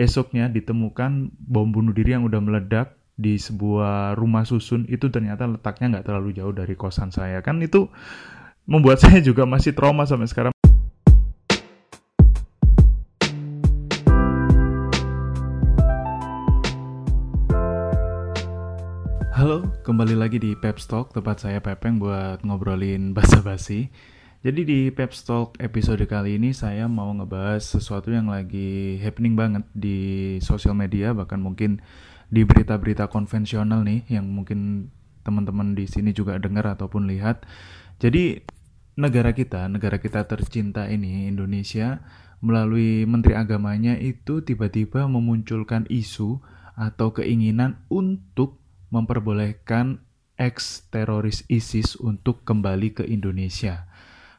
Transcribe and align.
esoknya 0.00 0.48
ditemukan 0.48 1.28
bom 1.36 1.68
bunuh 1.68 1.92
diri 1.92 2.16
yang 2.16 2.24
udah 2.24 2.40
meledak 2.40 2.96
di 3.20 3.36
sebuah 3.36 4.16
rumah 4.16 4.48
susun 4.48 4.88
itu 4.88 5.12
ternyata 5.12 5.44
letaknya 5.44 6.00
nggak 6.00 6.08
terlalu 6.08 6.32
jauh 6.32 6.56
dari 6.56 6.72
kosan 6.72 7.12
saya 7.12 7.44
kan 7.44 7.60
itu 7.60 7.84
membuat 8.64 8.96
saya 9.04 9.20
juga 9.20 9.44
masih 9.44 9.76
trauma 9.76 10.08
sampai 10.08 10.24
sekarang 10.24 10.56
Halo, 19.36 19.68
kembali 19.84 20.20
lagi 20.20 20.36
di 20.36 20.52
Pep 20.52 20.76
Talk, 20.84 21.16
tempat 21.16 21.44
saya 21.44 21.64
Pepeng 21.64 21.96
buat 21.96 22.44
ngobrolin 22.44 23.16
basa-basi. 23.16 23.88
Jadi 24.40 24.64
di 24.64 24.80
Pep 24.88 25.12
Talk 25.12 25.60
episode 25.60 26.00
kali 26.08 26.40
ini 26.40 26.56
saya 26.56 26.88
mau 26.88 27.12
ngebahas 27.12 27.60
sesuatu 27.60 28.08
yang 28.08 28.32
lagi 28.32 28.96
happening 29.04 29.36
banget 29.36 29.68
di 29.76 30.40
sosial 30.40 30.72
media 30.72 31.12
bahkan 31.12 31.44
mungkin 31.44 31.84
di 32.32 32.48
berita-berita 32.48 33.12
konvensional 33.12 33.84
nih 33.84 34.08
yang 34.08 34.24
mungkin 34.32 34.88
teman-teman 35.28 35.76
di 35.76 35.84
sini 35.84 36.16
juga 36.16 36.40
dengar 36.40 36.72
ataupun 36.72 37.04
lihat. 37.04 37.44
Jadi 38.00 38.40
negara 38.96 39.36
kita, 39.36 39.68
negara 39.68 40.00
kita 40.00 40.24
tercinta 40.24 40.88
ini 40.88 41.28
Indonesia 41.28 42.00
melalui 42.40 43.04
menteri 43.04 43.36
agamanya 43.36 43.92
itu 44.00 44.40
tiba-tiba 44.40 45.04
memunculkan 45.04 45.84
isu 45.92 46.40
atau 46.80 47.12
keinginan 47.12 47.84
untuk 47.92 48.56
memperbolehkan 48.88 50.00
ex 50.40 50.88
teroris 50.88 51.44
ISIS 51.52 52.00
untuk 52.00 52.40
kembali 52.48 52.96
ke 52.96 53.04
Indonesia. 53.04 53.89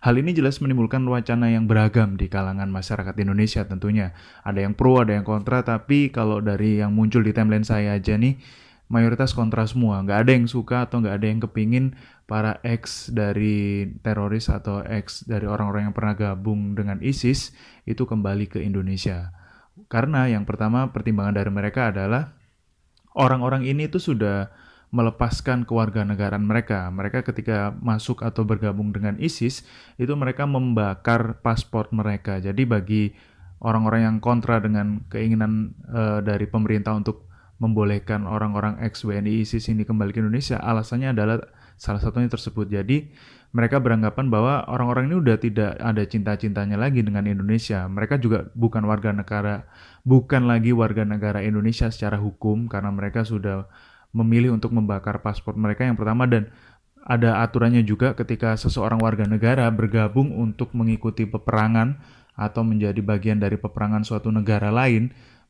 Hal 0.02 0.18
ini 0.18 0.34
jelas 0.34 0.58
menimbulkan 0.66 1.05
wacana 1.05 1.54
yang 1.54 1.70
beragam 1.70 2.18
di 2.18 2.26
kalangan 2.26 2.73
masyarakat 2.73 3.14
Indonesia 3.22 3.62
tentunya. 3.70 4.18
Ada 4.41 4.66
yang 4.66 4.74
pro, 4.74 4.98
ada 4.98 5.14
yang 5.14 5.22
kontra, 5.22 5.62
tapi 5.62 6.10
kalau 6.10 6.41
dari 6.41 6.82
yang 6.82 6.90
muncul 6.90 7.22
di 7.22 7.30
timeline 7.30 7.62
saya 7.62 7.94
aja 8.02 8.18
nih, 8.18 8.41
mayoritas 8.90 9.38
kontra 9.38 9.70
semua. 9.70 10.02
Nggak 10.02 10.20
ada 10.26 10.32
yang 10.34 10.49
suka 10.49 10.90
atau 10.90 11.05
nggak 11.05 11.16
ada 11.22 11.27
yang 11.29 11.40
kepingin 11.46 11.94
para 12.26 12.57
ex 12.66 13.13
dari 13.13 13.94
teroris 14.02 14.49
atau 14.49 14.82
ex 14.82 15.22
dari 15.29 15.46
orang-orang 15.46 15.94
yang 15.94 15.96
pernah 15.96 16.18
gabung 16.18 16.74
dengan 16.74 16.98
ISIS 17.05 17.54
itu 17.85 18.10
kembali 18.10 18.49
ke 18.49 18.57
Indonesia. 18.57 19.29
Karena 19.85 20.26
yang 20.26 20.49
pertama 20.49 20.90
pertimbangan 20.90 21.38
dari 21.38 21.54
mereka 21.54 21.94
adalah 21.94 22.34
orang-orang 23.13 23.70
ini 23.70 23.85
itu 23.85 24.02
sudah 24.02 24.49
melepaskan 24.92 25.64
kewarganegaraan 25.64 26.44
mereka. 26.44 26.92
Mereka 26.92 27.24
ketika 27.24 27.72
masuk 27.80 28.28
atau 28.28 28.44
bergabung 28.44 28.92
dengan 28.92 29.16
ISIS, 29.18 29.64
itu 29.96 30.12
mereka 30.20 30.44
membakar 30.44 31.40
paspor 31.40 31.88
mereka. 31.96 32.44
Jadi 32.44 32.68
bagi 32.68 33.04
orang-orang 33.64 34.02
yang 34.04 34.18
kontra 34.20 34.60
dengan 34.60 35.08
keinginan 35.08 35.72
uh, 35.88 36.20
dari 36.20 36.44
pemerintah 36.44 36.92
untuk 36.92 37.32
membolehkan 37.62 38.26
orang-orang 38.26 38.82
ex 38.82 39.06
WNI 39.06 39.46
ISIS 39.46 39.70
ini 39.72 39.88
kembali 39.88 40.12
ke 40.12 40.20
Indonesia, 40.20 40.60
alasannya 40.60 41.14
adalah 41.14 41.40
salah 41.78 42.02
satunya 42.02 42.28
tersebut. 42.28 42.68
Jadi 42.68 43.08
mereka 43.54 43.78
beranggapan 43.78 44.28
bahwa 44.34 44.66
orang-orang 44.66 45.12
ini 45.12 45.16
udah 45.22 45.38
tidak 45.38 45.72
ada 45.78 46.04
cinta-cintanya 46.04 46.76
lagi 46.76 47.06
dengan 47.06 47.28
Indonesia. 47.30 47.86
Mereka 47.86 48.18
juga 48.18 48.50
bukan 48.58 48.82
warga 48.90 49.14
negara, 49.14 49.68
bukan 50.04 50.50
lagi 50.50 50.74
warga 50.74 51.06
negara 51.06 51.40
Indonesia 51.46 51.88
secara 51.94 52.18
hukum 52.18 52.66
karena 52.66 52.90
mereka 52.90 53.22
sudah 53.22 53.70
memilih 54.12 54.55
untuk 54.55 54.76
membakar 54.76 55.23
paspor 55.23 55.55
mereka 55.55 55.87
yang 55.87 55.95
pertama 55.95 56.27
dan 56.27 56.51
ada 57.01 57.41
aturannya 57.41 57.81
juga 57.81 58.13
ketika 58.13 58.54
seseorang 58.54 59.01
warga 59.01 59.26
negara 59.26 59.65
bergabung 59.73 60.35
untuk 60.37 60.76
mengikuti 60.77 61.26
peperangan 61.26 61.98
atau 62.37 62.62
menjadi 62.62 63.01
bagian 63.01 63.41
dari 63.41 63.57
peperangan 63.57 64.06
suatu 64.06 64.29
negara 64.29 64.69
lain 64.69 65.09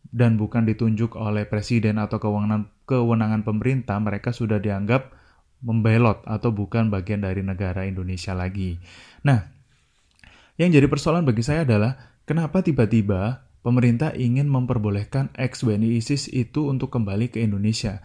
dan 0.09 0.39
bukan 0.39 0.65
ditunjuk 0.65 1.13
oleh 1.13 1.45
presiden 1.45 2.01
atau 2.01 2.17
kewenangan 2.17 2.65
kewenangan 2.89 3.45
pemerintah, 3.45 3.95
mereka 4.01 4.33
sudah 4.33 4.57
dianggap 4.57 5.13
membelot 5.61 6.25
atau 6.25 6.49
bukan 6.49 6.89
bagian 6.89 7.21
dari 7.21 7.45
negara 7.45 7.85
Indonesia 7.85 8.33
lagi. 8.33 8.81
Nah, 9.23 9.45
yang 10.57 10.73
jadi 10.73 10.89
persoalan 10.89 11.23
bagi 11.23 11.45
saya 11.45 11.63
adalah 11.63 12.17
kenapa 12.25 12.65
tiba-tiba 12.65 13.45
pemerintah 13.61 14.11
ingin 14.17 14.49
memperbolehkan 14.49 15.31
ex 15.37 15.61
WNI 15.61 16.01
ISIS 16.01 16.27
itu 16.33 16.67
untuk 16.67 16.89
kembali 16.91 17.29
ke 17.29 17.39
Indonesia. 17.45 18.01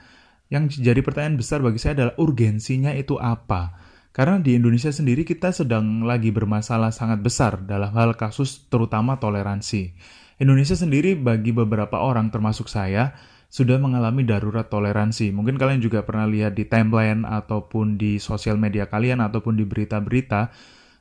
Yang 0.47 0.79
jadi 0.79 1.03
pertanyaan 1.03 1.39
besar 1.39 1.59
bagi 1.59 1.83
saya 1.83 1.99
adalah 1.99 2.15
urgensinya 2.23 2.95
itu 2.95 3.19
apa? 3.19 3.75
Karena 4.15 4.41
di 4.41 4.57
Indonesia 4.57 4.89
sendiri 4.89 5.27
kita 5.27 5.53
sedang 5.53 6.07
lagi 6.07 6.33
bermasalah 6.33 6.89
sangat 6.89 7.21
besar 7.21 7.61
dalam 7.67 7.93
hal 7.93 8.17
kasus 8.17 8.65
terutama 8.71 9.21
toleransi. 9.21 9.93
Indonesia 10.41 10.73
sendiri 10.73 11.17
bagi 11.17 11.53
beberapa 11.53 12.01
orang 12.01 12.33
termasuk 12.33 12.71
saya 12.71 13.12
sudah 13.53 13.77
mengalami 13.77 14.25
darurat 14.25 14.69
toleransi. 14.69 15.33
Mungkin 15.37 15.61
kalian 15.61 15.84
juga 15.84 16.05
pernah 16.05 16.25
lihat 16.25 16.57
di 16.57 16.65
timeline 16.65 17.28
ataupun 17.28 18.01
di 18.01 18.17
sosial 18.17 18.57
media 18.57 18.89
kalian 18.89 19.21
ataupun 19.21 19.57
di 19.59 19.65
berita-berita 19.69 20.49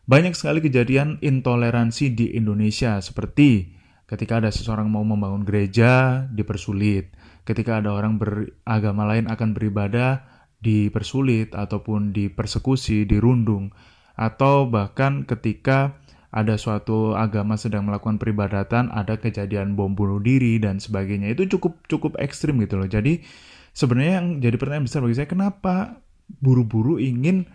banyak 0.06 0.38
sekali 0.38 0.62
kejadian 0.62 1.18
intoleransi 1.24 2.14
di 2.14 2.38
Indonesia 2.38 3.02
seperti 3.02 3.74
ketika 4.06 4.38
ada 4.38 4.54
seseorang 4.54 4.86
mau 4.86 5.02
membangun 5.02 5.42
gereja 5.42 6.24
dipersulit 6.30 7.10
ketika 7.46 7.80
ada 7.80 7.94
orang 7.94 8.18
beragama 8.18 9.06
lain 9.06 9.30
akan 9.30 9.54
beribadah 9.54 10.26
dipersulit 10.66 11.54
ataupun 11.54 12.10
dipersekusi, 12.10 13.06
dirundung, 13.06 13.70
atau 14.18 14.66
bahkan 14.66 15.30
ketika 15.30 16.02
ada 16.36 16.60
suatu 16.60 17.16
agama 17.16 17.56
sedang 17.56 17.88
melakukan 17.88 18.20
peribadatan, 18.20 18.92
ada 18.92 19.16
kejadian 19.16 19.80
bom 19.80 19.96
bunuh 19.96 20.20
diri 20.20 20.60
dan 20.60 20.84
sebagainya. 20.84 21.32
Itu 21.32 21.48
cukup 21.48 21.88
cukup 21.88 22.20
ekstrim 22.20 22.60
gitu 22.60 22.76
loh. 22.76 22.92
Jadi 22.92 23.24
sebenarnya 23.72 24.20
yang 24.20 24.28
jadi 24.44 24.56
pertanyaan 24.60 24.90
besar 24.90 25.00
bagi 25.00 25.16
saya 25.16 25.32
kenapa 25.32 26.04
buru-buru 26.44 27.00
ingin 27.00 27.48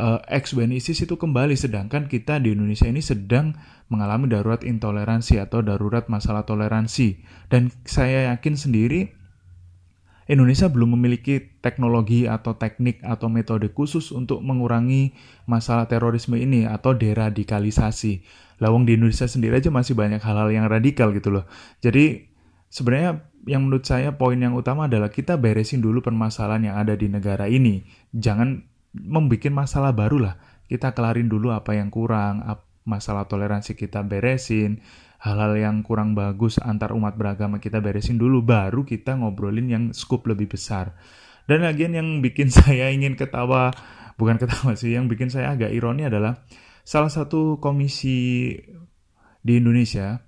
uh, 0.00 0.18
ex 0.26 0.50
ISIS 0.56 1.06
itu 1.06 1.14
kembali 1.14 1.54
sedangkan 1.54 2.10
kita 2.10 2.42
di 2.42 2.56
Indonesia 2.56 2.90
ini 2.90 3.04
sedang 3.04 3.54
mengalami 3.86 4.26
darurat 4.26 4.66
intoleransi 4.66 5.38
atau 5.38 5.62
darurat 5.62 6.10
masalah 6.10 6.42
toleransi. 6.42 7.22
Dan 7.46 7.70
saya 7.86 8.34
yakin 8.34 8.58
sendiri 8.58 9.23
Indonesia 10.24 10.72
belum 10.72 10.96
memiliki 10.96 11.60
teknologi 11.60 12.24
atau 12.24 12.56
teknik 12.56 13.04
atau 13.04 13.28
metode 13.28 13.68
khusus 13.72 14.08
untuk 14.08 14.40
mengurangi 14.40 15.12
masalah 15.44 15.84
terorisme 15.84 16.40
ini 16.40 16.64
atau 16.64 16.96
deradikalisasi. 16.96 18.24
Lawang 18.64 18.88
di 18.88 18.96
Indonesia 18.96 19.28
sendiri 19.28 19.60
aja 19.60 19.68
masih 19.68 19.92
banyak 19.92 20.24
hal-hal 20.24 20.48
yang 20.48 20.64
radikal 20.70 21.12
gitu 21.12 21.28
loh. 21.28 21.44
Jadi 21.84 22.24
sebenarnya 22.72 23.28
yang 23.44 23.68
menurut 23.68 23.84
saya 23.84 24.16
poin 24.16 24.40
yang 24.40 24.56
utama 24.56 24.88
adalah 24.88 25.12
kita 25.12 25.36
beresin 25.36 25.84
dulu 25.84 26.00
permasalahan 26.00 26.72
yang 26.72 26.76
ada 26.80 26.96
di 26.96 27.12
negara 27.12 27.44
ini. 27.44 27.84
Jangan 28.16 28.64
membuat 28.96 29.52
masalah 29.52 29.92
baru 29.92 30.24
lah. 30.30 30.34
Kita 30.64 30.96
kelarin 30.96 31.28
dulu 31.28 31.52
apa 31.52 31.76
yang 31.76 31.92
kurang, 31.92 32.40
masalah 32.88 33.28
toleransi 33.28 33.76
kita 33.76 34.00
beresin, 34.00 34.80
hal-hal 35.24 35.56
yang 35.56 35.80
kurang 35.80 36.12
bagus 36.12 36.60
antar 36.60 36.92
umat 36.92 37.16
beragama 37.16 37.56
kita 37.56 37.80
beresin 37.80 38.20
dulu 38.20 38.44
baru 38.44 38.84
kita 38.84 39.16
ngobrolin 39.16 39.72
yang 39.72 39.84
scoop 39.96 40.28
lebih 40.28 40.52
besar. 40.52 40.92
Dan 41.48 41.64
lagian 41.64 41.96
yang 41.96 42.08
bikin 42.20 42.52
saya 42.60 42.92
ingin 42.92 43.16
ketawa 43.16 43.72
bukan 44.20 44.36
ketawa 44.36 44.76
sih 44.76 44.92
yang 44.92 45.08
bikin 45.08 45.32
saya 45.32 45.56
agak 45.56 45.72
ironi 45.72 46.04
adalah 46.04 46.44
salah 46.84 47.08
satu 47.08 47.56
komisi 47.56 48.52
di 49.40 49.52
Indonesia 49.56 50.20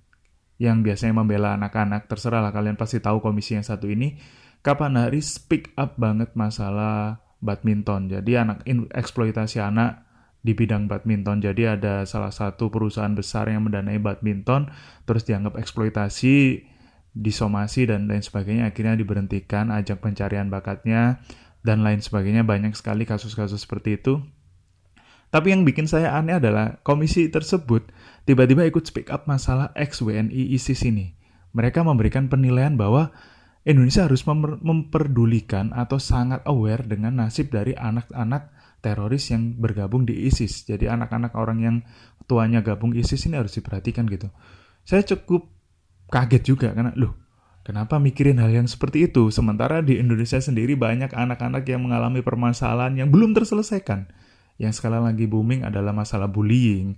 yang 0.56 0.80
biasanya 0.80 1.20
membela 1.20 1.52
anak-anak 1.60 2.08
terserah 2.08 2.40
lah 2.40 2.52
kalian 2.52 2.80
pasti 2.80 2.96
tahu 2.96 3.20
komisi 3.20 3.52
yang 3.52 3.64
satu 3.68 3.92
ini 3.92 4.16
kapan 4.64 4.96
hari 4.96 5.20
speak 5.20 5.76
up 5.76 6.00
banget 6.00 6.32
masalah 6.32 7.20
badminton. 7.44 8.08
Jadi 8.08 8.32
anak 8.40 8.64
eksploitasi 8.96 9.60
anak 9.60 10.05
di 10.46 10.54
bidang 10.54 10.86
badminton. 10.86 11.42
Jadi 11.42 11.66
ada 11.66 12.06
salah 12.06 12.30
satu 12.30 12.70
perusahaan 12.70 13.10
besar 13.10 13.50
yang 13.50 13.66
mendanai 13.66 13.98
badminton, 13.98 14.70
terus 15.02 15.26
dianggap 15.26 15.58
eksploitasi, 15.58 16.62
disomasi 17.10 17.90
dan 17.90 18.06
lain 18.06 18.22
sebagainya. 18.22 18.70
Akhirnya 18.70 18.94
diberhentikan 18.94 19.74
ajak 19.74 19.98
pencarian 19.98 20.46
bakatnya 20.46 21.18
dan 21.66 21.82
lain 21.82 21.98
sebagainya. 21.98 22.46
Banyak 22.46 22.78
sekali 22.78 23.02
kasus-kasus 23.02 23.66
seperti 23.66 23.98
itu. 23.98 24.22
Tapi 25.34 25.50
yang 25.50 25.66
bikin 25.66 25.90
saya 25.90 26.14
aneh 26.14 26.38
adalah 26.38 26.78
komisi 26.86 27.26
tersebut 27.26 27.90
tiba-tiba 28.30 28.62
ikut 28.62 28.86
speak 28.86 29.10
up 29.10 29.26
masalah 29.26 29.74
ex 29.74 29.98
WNI 29.98 30.54
ISIS 30.54 30.86
ini. 30.86 31.18
Mereka 31.50 31.82
memberikan 31.82 32.30
penilaian 32.30 32.78
bahwa 32.78 33.10
Indonesia 33.66 34.06
harus 34.06 34.22
memperdulikan 34.62 35.74
atau 35.74 35.98
sangat 35.98 36.46
aware 36.46 36.86
dengan 36.86 37.18
nasib 37.18 37.50
dari 37.50 37.74
anak-anak 37.74 38.54
teroris 38.86 39.34
yang 39.34 39.58
bergabung 39.58 40.06
di 40.06 40.30
ISIS. 40.30 40.62
Jadi 40.62 40.86
anak-anak 40.86 41.34
orang 41.34 41.58
yang 41.58 41.76
tuanya 42.30 42.62
gabung 42.62 42.94
ISIS 42.94 43.26
ini 43.26 43.34
harus 43.34 43.58
diperhatikan 43.58 44.06
gitu. 44.06 44.30
Saya 44.86 45.02
cukup 45.02 45.50
kaget 46.06 46.42
juga 46.46 46.70
karena 46.70 46.94
loh, 46.94 47.18
kenapa 47.66 47.98
mikirin 47.98 48.38
hal 48.38 48.54
yang 48.54 48.70
seperti 48.70 49.10
itu 49.10 49.34
sementara 49.34 49.82
di 49.82 49.98
Indonesia 49.98 50.38
sendiri 50.38 50.78
banyak 50.78 51.10
anak-anak 51.10 51.66
yang 51.66 51.82
mengalami 51.82 52.22
permasalahan 52.22 52.94
yang 52.94 53.10
belum 53.10 53.34
terselesaikan. 53.34 54.06
Yang 54.62 54.78
sekali 54.78 55.02
lagi 55.02 55.26
booming 55.26 55.66
adalah 55.66 55.90
masalah 55.90 56.30
bullying 56.30 56.94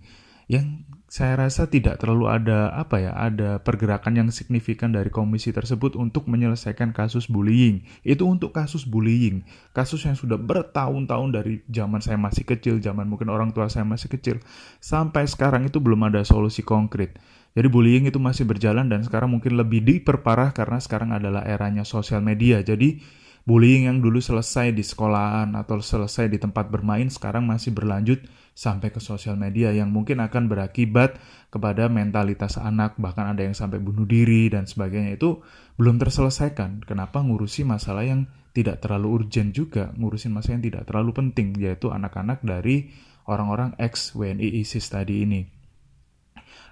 yang 0.53 0.85
saya 1.09 1.41
rasa 1.41 1.65
tidak 1.73 2.05
terlalu 2.05 2.29
ada 2.29 2.69
apa 2.77 3.01
ya, 3.01 3.17
ada 3.17 3.57
pergerakan 3.65 4.13
yang 4.13 4.29
signifikan 4.29 4.93
dari 4.93 5.09
komisi 5.09 5.57
tersebut 5.57 5.97
untuk 5.97 6.29
menyelesaikan 6.29 6.93
kasus 6.93 7.33
bullying. 7.33 7.81
Itu 8.05 8.29
untuk 8.29 8.53
kasus 8.53 8.85
bullying, 8.85 9.41
kasus 9.73 10.05
yang 10.05 10.21
sudah 10.21 10.37
bertahun-tahun 10.37 11.29
dari 11.33 11.65
zaman 11.73 12.05
saya 12.05 12.21
masih 12.21 12.45
kecil, 12.45 12.77
zaman 12.85 13.09
mungkin 13.09 13.33
orang 13.33 13.57
tua 13.57 13.73
saya 13.73 13.89
masih 13.89 14.13
kecil, 14.13 14.37
sampai 14.85 15.25
sekarang 15.25 15.65
itu 15.65 15.81
belum 15.81 16.13
ada 16.13 16.21
solusi 16.29 16.61
konkret. 16.61 17.17
Jadi 17.57 17.67
bullying 17.73 18.05
itu 18.05 18.21
masih 18.21 18.45
berjalan 18.45 18.93
dan 18.93 19.01
sekarang 19.01 19.33
mungkin 19.33 19.57
lebih 19.57 19.81
diperparah 19.81 20.53
karena 20.53 20.77
sekarang 20.77 21.17
adalah 21.17 21.41
eranya 21.49 21.89
sosial 21.89 22.21
media. 22.21 22.61
Jadi 22.61 23.01
bullying 23.49 23.89
yang 23.89 24.05
dulu 24.05 24.21
selesai 24.21 24.77
di 24.77 24.85
sekolahan 24.85 25.57
atau 25.57 25.81
selesai 25.81 26.29
di 26.29 26.37
tempat 26.37 26.69
bermain 26.69 27.09
sekarang 27.09 27.49
masih 27.49 27.73
berlanjut 27.73 28.21
sampai 28.53 28.93
ke 28.93 29.01
sosial 29.01 29.41
media 29.41 29.73
yang 29.73 29.89
mungkin 29.89 30.21
akan 30.21 30.53
berakibat 30.53 31.17
kepada 31.49 31.89
mentalitas 31.89 32.61
anak 32.61 33.01
bahkan 33.01 33.33
ada 33.33 33.41
yang 33.41 33.57
sampai 33.57 33.81
bunuh 33.81 34.05
diri 34.05 34.53
dan 34.53 34.69
sebagainya 34.69 35.17
itu 35.17 35.41
belum 35.81 35.97
terselesaikan. 35.97 36.85
Kenapa 36.85 37.25
ngurusi 37.25 37.65
masalah 37.65 38.05
yang 38.05 38.29
tidak 38.53 38.85
terlalu 38.85 39.25
urgent 39.25 39.57
juga, 39.57 39.97
ngurusin 39.97 40.37
masalah 40.37 40.61
yang 40.61 40.67
tidak 40.69 40.85
terlalu 40.85 41.17
penting 41.17 41.57
yaitu 41.57 41.89
anak-anak 41.89 42.45
dari 42.45 42.93
orang-orang 43.25 43.73
ex 43.81 44.13
WNI 44.13 44.61
ISIS 44.61 44.93
tadi 44.93 45.25
ini. 45.25 45.41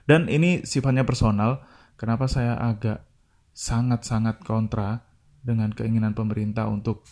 Dan 0.05 0.29
ini 0.29 0.61
sifatnya 0.61 1.08
personal, 1.08 1.64
kenapa 1.96 2.29
saya 2.29 2.61
agak 2.61 3.00
sangat-sangat 3.56 4.44
kontra 4.44 5.06
dengan 5.46 5.70
keinginan 5.70 6.19
pemerintah 6.19 6.66
untuk 6.66 7.06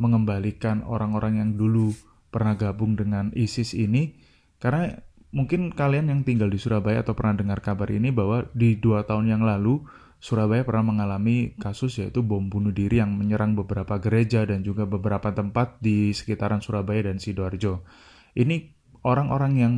mengembalikan 0.00 0.82
orang-orang 0.88 1.38
yang 1.44 1.50
dulu 1.60 1.92
pernah 2.32 2.56
gabung 2.56 2.96
dengan 2.96 3.30
ISIS 3.36 3.76
ini 3.76 4.16
karena 4.58 4.96
mungkin 5.30 5.70
kalian 5.70 6.08
yang 6.08 6.20
tinggal 6.24 6.48
di 6.48 6.58
Surabaya 6.58 7.04
atau 7.04 7.12
pernah 7.12 7.36
dengar 7.36 7.60
kabar 7.60 7.92
ini 7.92 8.10
bahwa 8.10 8.48
di 8.56 8.80
dua 8.80 9.04
tahun 9.04 9.28
yang 9.28 9.42
lalu 9.44 9.84
Surabaya 10.24 10.64
pernah 10.64 10.88
mengalami 10.88 11.52
kasus 11.60 12.00
yaitu 12.00 12.24
bom 12.24 12.48
bunuh 12.48 12.72
diri 12.72 12.96
yang 12.96 13.12
menyerang 13.12 13.52
beberapa 13.52 14.00
gereja 14.00 14.48
dan 14.48 14.64
juga 14.64 14.88
beberapa 14.88 15.36
tempat 15.36 15.76
di 15.84 16.16
sekitaran 16.16 16.64
Surabaya 16.64 17.12
dan 17.12 17.20
Sidoarjo. 17.20 17.84
Ini 18.32 18.72
orang-orang 19.04 19.52
yang 19.60 19.72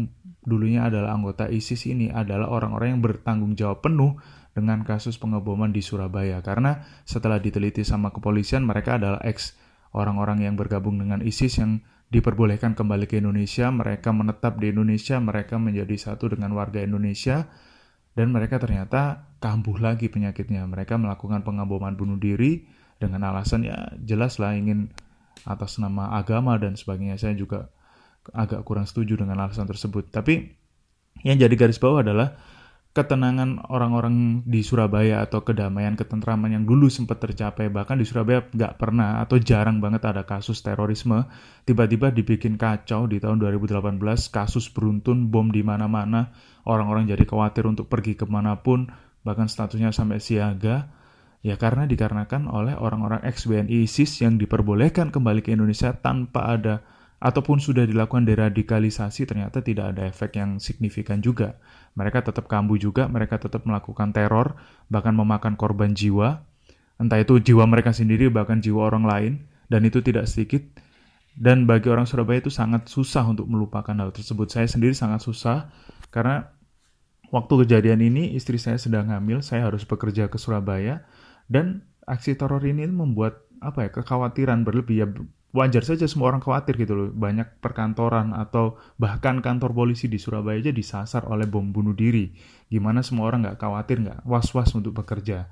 dulunya 0.46 0.86
adalah 0.86 1.12
anggota 1.12 1.50
ISIS 1.50 1.90
ini 1.90 2.08
adalah 2.08 2.46
orang-orang 2.48 2.96
yang 2.96 3.02
bertanggung 3.02 3.58
jawab 3.58 3.82
penuh 3.82 4.14
dengan 4.54 4.86
kasus 4.86 5.18
pengeboman 5.20 5.74
di 5.74 5.82
Surabaya 5.84 6.40
karena 6.40 6.86
setelah 7.04 7.42
diteliti 7.42 7.84
sama 7.84 8.14
kepolisian 8.14 8.64
mereka 8.64 8.96
adalah 8.96 9.20
ex 9.26 9.58
orang-orang 9.92 10.46
yang 10.46 10.54
bergabung 10.56 10.96
dengan 10.96 11.20
ISIS 11.20 11.60
yang 11.60 11.82
diperbolehkan 12.06 12.78
kembali 12.78 13.10
ke 13.10 13.18
Indonesia, 13.18 13.66
mereka 13.74 14.14
menetap 14.14 14.62
di 14.62 14.70
Indonesia, 14.70 15.18
mereka 15.18 15.58
menjadi 15.58 15.96
satu 15.98 16.30
dengan 16.30 16.54
warga 16.54 16.78
Indonesia 16.78 17.50
dan 18.14 18.30
mereka 18.30 18.62
ternyata 18.62 19.26
kambuh 19.42 19.76
lagi 19.82 20.06
penyakitnya. 20.06 20.64
Mereka 20.70 20.96
melakukan 20.96 21.42
pengeboman 21.42 21.98
bunuh 21.98 22.16
diri 22.16 22.64
dengan 22.96 23.28
alasan 23.28 23.66
ya 23.66 23.92
jelas 24.00 24.38
lah 24.38 24.54
ingin 24.56 24.88
atas 25.44 25.76
nama 25.82 26.14
agama 26.14 26.56
dan 26.56 26.78
sebagainya. 26.78 27.18
Saya 27.18 27.34
juga 27.34 27.68
agak 28.32 28.66
kurang 28.66 28.88
setuju 28.88 29.20
dengan 29.20 29.42
alasan 29.42 29.68
tersebut. 29.68 30.10
Tapi 30.10 30.42
yang 31.22 31.36
jadi 31.36 31.54
garis 31.54 31.80
bawah 31.80 32.02
adalah 32.04 32.36
ketenangan 32.96 33.68
orang-orang 33.68 34.40
di 34.48 34.64
Surabaya 34.64 35.20
atau 35.20 35.44
kedamaian 35.44 35.92
ketentraman 35.92 36.56
yang 36.56 36.64
dulu 36.64 36.88
sempat 36.88 37.20
tercapai. 37.20 37.68
Bahkan 37.68 38.00
di 38.00 38.08
Surabaya 38.08 38.48
nggak 38.48 38.80
pernah 38.80 39.20
atau 39.20 39.36
jarang 39.36 39.84
banget 39.84 40.08
ada 40.08 40.24
kasus 40.24 40.64
terorisme. 40.64 41.28
Tiba-tiba 41.68 42.08
dibikin 42.08 42.56
kacau 42.56 43.04
di 43.04 43.20
tahun 43.20 43.36
2018 43.44 44.00
kasus 44.32 44.72
beruntun 44.72 45.28
bom 45.28 45.52
di 45.52 45.60
mana-mana. 45.60 46.32
Orang-orang 46.64 47.04
jadi 47.04 47.20
khawatir 47.28 47.68
untuk 47.68 47.92
pergi 47.92 48.16
ke 48.16 48.24
mana 48.24 48.64
pun 48.64 48.88
bahkan 49.20 49.44
statusnya 49.44 49.92
sampai 49.92 50.16
siaga. 50.16 50.88
Ya 51.44 51.60
karena 51.60 51.84
dikarenakan 51.84 52.48
oleh 52.48 52.80
orang-orang 52.80 53.20
ex 53.28 53.44
WNI 53.44 53.84
ISIS 53.84 54.24
yang 54.24 54.40
diperbolehkan 54.40 55.12
kembali 55.12 55.44
ke 55.44 55.52
Indonesia 55.52 55.92
tanpa 55.92 56.48
ada 56.48 56.80
ataupun 57.16 57.56
sudah 57.56 57.88
dilakukan 57.88 58.28
deradikalisasi 58.28 59.24
ternyata 59.24 59.64
tidak 59.64 59.96
ada 59.96 60.08
efek 60.08 60.36
yang 60.36 60.60
signifikan 60.60 61.24
juga. 61.24 61.56
Mereka 61.96 62.28
tetap 62.28 62.44
kambuh 62.44 62.76
juga, 62.76 63.08
mereka 63.08 63.40
tetap 63.40 63.64
melakukan 63.64 64.12
teror, 64.12 64.60
bahkan 64.92 65.16
memakan 65.16 65.56
korban 65.56 65.96
jiwa, 65.96 66.44
entah 67.00 67.16
itu 67.16 67.40
jiwa 67.40 67.64
mereka 67.64 67.96
sendiri 67.96 68.28
bahkan 68.28 68.60
jiwa 68.60 68.84
orang 68.84 69.04
lain, 69.08 69.32
dan 69.72 69.80
itu 69.88 70.04
tidak 70.04 70.28
sedikit. 70.28 70.60
Dan 71.36 71.68
bagi 71.68 71.92
orang 71.92 72.08
Surabaya 72.08 72.40
itu 72.40 72.48
sangat 72.48 72.88
susah 72.88 73.24
untuk 73.28 73.44
melupakan 73.48 73.92
hal 73.92 74.08
tersebut. 74.08 74.48
Saya 74.48 74.64
sendiri 74.68 74.96
sangat 74.96 75.20
susah 75.20 75.68
karena 76.08 76.48
waktu 77.28 77.64
kejadian 77.64 78.00
ini 78.00 78.32
istri 78.32 78.56
saya 78.56 78.80
sedang 78.80 79.12
hamil, 79.12 79.44
saya 79.44 79.68
harus 79.68 79.84
bekerja 79.84 80.32
ke 80.32 80.40
Surabaya 80.40 81.04
dan 81.48 81.84
aksi 82.08 82.40
teror 82.40 82.64
ini 82.64 82.88
membuat 82.88 83.44
apa 83.60 83.88
ya 83.88 83.90
kekhawatiran 83.92 84.64
berlebih 84.64 84.96
ya 84.96 85.06
wajar 85.56 85.80
saja 85.80 86.04
semua 86.04 86.28
orang 86.28 86.44
khawatir 86.44 86.76
gitu 86.76 86.92
loh. 86.92 87.08
Banyak 87.08 87.64
perkantoran 87.64 88.36
atau 88.36 88.76
bahkan 89.00 89.40
kantor 89.40 89.72
polisi 89.72 90.06
di 90.06 90.20
Surabaya 90.20 90.60
aja 90.60 90.70
disasar 90.70 91.24
oleh 91.24 91.48
bom 91.48 91.64
bunuh 91.72 91.96
diri. 91.96 92.36
Gimana 92.68 93.00
semua 93.00 93.32
orang 93.32 93.48
nggak 93.48 93.58
khawatir, 93.58 94.04
nggak 94.04 94.20
was-was 94.28 94.76
untuk 94.76 94.92
bekerja. 94.92 95.48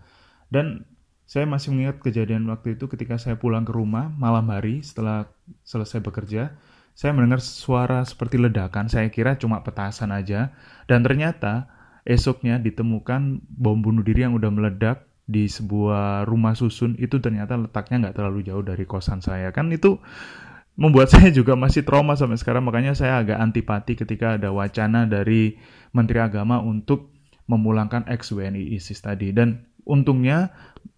Dan 0.52 0.84
saya 1.24 1.48
masih 1.48 1.72
mengingat 1.72 2.04
kejadian 2.04 2.44
waktu 2.52 2.76
itu 2.76 2.84
ketika 2.84 3.16
saya 3.16 3.40
pulang 3.40 3.64
ke 3.64 3.72
rumah 3.72 4.12
malam 4.12 4.44
hari 4.52 4.84
setelah 4.84 5.24
selesai 5.64 6.04
bekerja. 6.04 6.52
Saya 6.94 7.10
mendengar 7.10 7.42
suara 7.42 8.06
seperti 8.06 8.38
ledakan, 8.38 8.86
saya 8.86 9.10
kira 9.10 9.34
cuma 9.34 9.64
petasan 9.64 10.14
aja. 10.14 10.54
Dan 10.86 11.02
ternyata 11.02 11.66
esoknya 12.04 12.60
ditemukan 12.60 13.40
bom 13.48 13.80
bunuh 13.80 14.04
diri 14.04 14.22
yang 14.28 14.36
udah 14.36 14.52
meledak 14.52 15.08
di 15.24 15.48
sebuah 15.48 16.28
rumah 16.28 16.52
susun 16.52 17.00
itu 17.00 17.16
ternyata 17.16 17.56
letaknya 17.56 18.08
nggak 18.08 18.16
terlalu 18.20 18.44
jauh 18.44 18.60
dari 18.60 18.84
kosan 18.84 19.24
saya 19.24 19.48
kan 19.56 19.72
itu 19.72 19.96
membuat 20.76 21.08
saya 21.14 21.32
juga 21.32 21.56
masih 21.56 21.86
trauma 21.86 22.14
sampai 22.18 22.36
sekarang 22.36 22.66
makanya 22.66 22.92
saya 22.92 23.24
agak 23.24 23.40
antipati 23.40 23.96
ketika 23.96 24.36
ada 24.36 24.52
wacana 24.52 25.08
dari 25.08 25.56
Menteri 25.96 26.20
Agama 26.20 26.60
untuk 26.60 27.14
memulangkan 27.48 28.08
ex 28.08 28.32
WNI 28.32 28.76
ISIS 28.76 29.04
tadi 29.04 29.32
dan 29.32 29.64
untungnya 29.84 30.52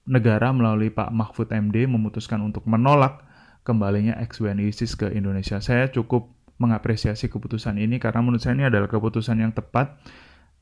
negara 0.07 0.55
melalui 0.55 0.95
Pak 0.95 1.11
Mahfud 1.11 1.51
MD 1.51 1.91
memutuskan 1.91 2.39
untuk 2.43 2.67
menolak 2.71 3.27
kembalinya 3.67 4.15
ex 4.23 4.39
WNI 4.39 4.71
ISIS 4.71 4.95
ke 4.95 5.11
Indonesia. 5.11 5.59
Saya 5.59 5.91
cukup 5.91 6.31
mengapresiasi 6.57 7.29
keputusan 7.29 7.77
ini 7.77 7.99
karena 7.99 8.23
menurut 8.23 8.41
saya 8.41 8.55
ini 8.57 8.71
adalah 8.71 8.87
keputusan 8.87 9.43
yang 9.43 9.53
tepat. 9.53 9.99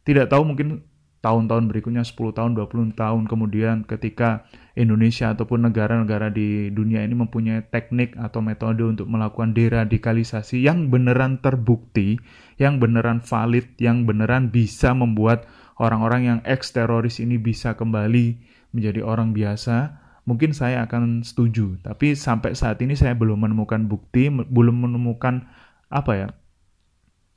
Tidak 0.04 0.28
tahu 0.28 0.42
mungkin 0.44 0.84
tahun-tahun 1.24 1.72
berikutnya 1.72 2.04
10 2.04 2.36
tahun, 2.36 2.52
20 2.52 2.92
tahun 2.92 3.24
kemudian 3.24 3.88
ketika 3.88 4.44
Indonesia 4.76 5.32
ataupun 5.32 5.64
negara-negara 5.64 6.28
di 6.28 6.68
dunia 6.68 7.00
ini 7.00 7.16
mempunyai 7.16 7.64
teknik 7.72 8.12
atau 8.20 8.44
metode 8.44 8.84
untuk 8.84 9.08
melakukan 9.08 9.56
deradikalisasi 9.56 10.60
yang 10.60 10.92
beneran 10.92 11.40
terbukti, 11.40 12.20
yang 12.60 12.76
beneran 12.76 13.24
valid, 13.24 13.64
yang 13.80 14.04
beneran 14.04 14.52
bisa 14.52 14.92
membuat 14.92 15.48
orang-orang 15.80 16.22
yang 16.28 16.38
ex-teroris 16.44 17.24
ini 17.24 17.40
bisa 17.40 17.72
kembali 17.72 18.36
menjadi 18.76 19.00
orang 19.00 19.32
biasa, 19.32 19.96
mungkin 20.28 20.52
saya 20.52 20.84
akan 20.84 21.24
setuju. 21.24 21.80
Tapi 21.80 22.18
sampai 22.18 22.52
saat 22.52 22.82
ini 22.84 22.98
saya 22.98 23.16
belum 23.16 23.48
menemukan 23.48 23.88
bukti, 23.88 24.28
belum 24.28 24.90
menemukan 24.90 25.48
apa 25.88 26.12
ya, 26.18 26.28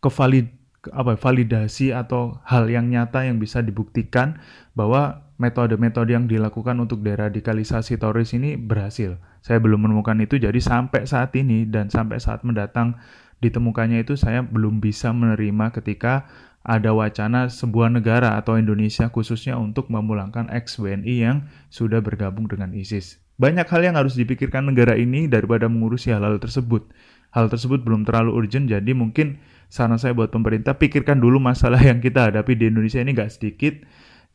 kevalid 0.02 0.57
apa 0.94 1.20
validasi 1.20 1.96
atau 1.96 2.40
hal 2.44 2.68
yang 2.68 2.92
nyata 2.92 3.26
yang 3.26 3.42
bisa 3.42 3.64
dibuktikan 3.64 4.40
bahwa 4.78 5.28
metode-metode 5.38 6.14
yang 6.14 6.26
dilakukan 6.26 6.78
untuk 6.82 7.06
deradikalisasi 7.06 8.02
teroris 8.02 8.34
ini 8.34 8.58
berhasil. 8.58 9.22
Saya 9.46 9.62
belum 9.62 9.86
menemukan 9.86 10.18
itu 10.20 10.42
jadi 10.42 10.58
sampai 10.58 11.06
saat 11.06 11.32
ini 11.38 11.70
dan 11.70 11.94
sampai 11.94 12.18
saat 12.18 12.42
mendatang 12.42 12.98
ditemukannya 13.40 14.02
itu 14.02 14.18
saya 14.18 14.42
belum 14.42 14.82
bisa 14.82 15.14
menerima 15.14 15.70
ketika 15.78 16.26
ada 16.68 16.92
wacana 16.92 17.48
sebuah 17.48 17.94
negara 17.94 18.36
atau 18.36 18.60
Indonesia 18.60 19.08
khususnya 19.08 19.56
untuk 19.56 19.88
memulangkan 19.88 20.52
ex-WNI 20.52 21.16
yang 21.16 21.38
sudah 21.72 22.04
bergabung 22.04 22.50
dengan 22.52 22.76
ISIS. 22.76 23.24
Banyak 23.40 23.70
hal 23.70 23.82
yang 23.88 23.96
harus 23.96 24.18
dipikirkan 24.18 24.68
negara 24.68 24.98
ini 24.98 25.30
daripada 25.30 25.70
mengurusi 25.72 26.12
hal-hal 26.12 26.42
tersebut. 26.42 26.90
Hal 27.32 27.48
tersebut 27.48 27.86
belum 27.86 28.04
terlalu 28.04 28.34
urgent 28.36 28.68
jadi 28.68 28.92
mungkin 28.98 29.38
saran 29.68 30.00
saya 30.00 30.16
buat 30.16 30.32
pemerintah 30.32 30.76
pikirkan 30.80 31.20
dulu 31.20 31.40
masalah 31.40 31.80
yang 31.80 32.00
kita 32.00 32.32
hadapi 32.32 32.56
di 32.56 32.72
Indonesia 32.72 33.00
ini 33.00 33.12
nggak 33.16 33.32
sedikit. 33.32 33.76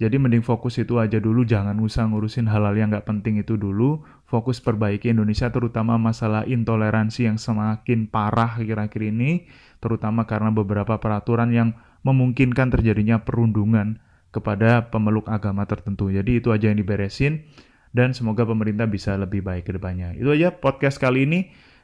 Jadi 0.00 0.18
mending 0.18 0.42
fokus 0.42 0.82
itu 0.82 0.98
aja 0.98 1.22
dulu, 1.22 1.46
jangan 1.46 1.78
usah 1.78 2.08
ngurusin 2.10 2.50
hal-hal 2.50 2.74
yang 2.74 2.90
nggak 2.90 3.06
penting 3.06 3.38
itu 3.38 3.54
dulu. 3.54 4.02
Fokus 4.26 4.58
perbaiki 4.58 5.12
Indonesia, 5.14 5.52
terutama 5.52 5.94
masalah 5.94 6.42
intoleransi 6.42 7.30
yang 7.30 7.38
semakin 7.38 8.10
parah 8.10 8.58
kira-kira 8.58 9.12
ini, 9.12 9.46
terutama 9.78 10.26
karena 10.26 10.50
beberapa 10.50 10.98
peraturan 10.98 11.54
yang 11.54 11.78
memungkinkan 12.02 12.72
terjadinya 12.74 13.22
perundungan 13.22 14.02
kepada 14.34 14.90
pemeluk 14.90 15.30
agama 15.30 15.70
tertentu. 15.70 16.10
Jadi 16.10 16.40
itu 16.40 16.50
aja 16.50 16.72
yang 16.72 16.82
diberesin, 16.82 17.46
dan 17.94 18.16
semoga 18.16 18.42
pemerintah 18.42 18.90
bisa 18.90 19.14
lebih 19.14 19.44
baik 19.44 19.70
ke 19.70 19.72
depannya. 19.76 20.16
Itu 20.18 20.34
aja 20.34 20.50
podcast 20.56 20.98
kali 20.98 21.28
ini. 21.28 21.40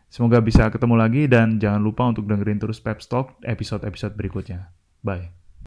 Semoga 0.09 0.41
bisa 0.41 0.73
ketemu 0.73 0.97
lagi 0.97 1.29
dan 1.29 1.61
jangan 1.61 1.85
lupa 1.85 2.09
untuk 2.09 2.25
dengerin 2.25 2.57
terus 2.57 2.81
Pep 2.81 3.00
Talk 3.05 3.37
episode-episode 3.45 4.17
berikutnya. 4.17 4.73
Bye. 5.05 5.48